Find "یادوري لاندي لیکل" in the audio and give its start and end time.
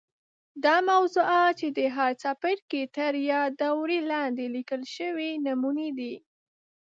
3.31-4.81